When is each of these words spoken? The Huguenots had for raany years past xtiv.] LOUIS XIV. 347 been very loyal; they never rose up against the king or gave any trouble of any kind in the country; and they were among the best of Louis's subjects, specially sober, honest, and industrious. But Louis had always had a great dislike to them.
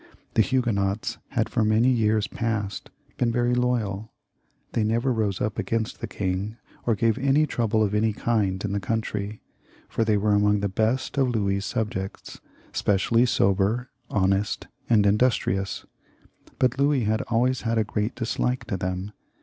The 0.33 0.41
Huguenots 0.41 1.19
had 1.27 1.47
for 1.47 1.61
raany 1.61 1.95
years 1.95 2.25
past 2.25 2.89
xtiv.] 2.89 2.91
LOUIS 2.91 3.01
XIV. 3.03 3.17
347 3.17 3.17
been 3.17 3.31
very 3.31 3.53
loyal; 3.53 4.11
they 4.71 4.83
never 4.83 5.13
rose 5.13 5.39
up 5.39 5.59
against 5.59 6.01
the 6.01 6.07
king 6.07 6.57
or 6.87 6.95
gave 6.95 7.19
any 7.19 7.45
trouble 7.45 7.83
of 7.83 7.93
any 7.93 8.11
kind 8.11 8.65
in 8.65 8.71
the 8.71 8.79
country; 8.79 9.43
and 9.95 10.07
they 10.07 10.17
were 10.17 10.33
among 10.33 10.61
the 10.61 10.67
best 10.69 11.19
of 11.19 11.29
Louis's 11.29 11.67
subjects, 11.67 12.41
specially 12.73 13.27
sober, 13.27 13.91
honest, 14.09 14.65
and 14.89 15.05
industrious. 15.05 15.85
But 16.57 16.79
Louis 16.79 17.03
had 17.03 17.21
always 17.27 17.61
had 17.61 17.77
a 17.77 17.83
great 17.83 18.15
dislike 18.15 18.65
to 18.65 18.77
them. 18.77 19.11